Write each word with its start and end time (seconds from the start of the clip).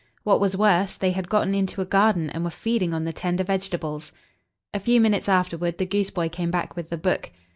What 0.23 0.39
was 0.39 0.57
worse, 0.57 0.97
they 0.97 1.11
had 1.11 1.29
gotten 1.29 1.53
into 1.53 1.79
a 1.79 1.85
garden, 1.85 2.31
and 2.31 2.43
were 2.43 2.49
feeding 2.49 2.91
on 2.91 3.05
the 3.05 3.13
tender 3.13 3.43
veg 3.43 3.65
e 3.65 3.69
ta 3.69 3.77
bles. 3.77 4.11
A 4.73 4.79
few 4.79 4.99
minutes 4.99 5.29
after 5.29 5.59
ward, 5.59 5.77
the 5.77 5.85
goose 5.85 6.09
boy 6.09 6.27
came 6.27 6.49
back 6.49 6.75
with 6.75 6.89
the 6.89 6.97
book. 6.97 7.29